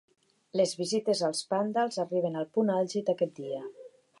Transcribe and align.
Les 0.59 0.71
visites 0.77 1.21
als 1.27 1.41
"pandals" 1.51 2.01
arriben 2.05 2.41
al 2.41 2.51
punt 2.57 2.73
àlgid 2.79 3.13
aquest 3.15 3.37
dia. 3.45 3.63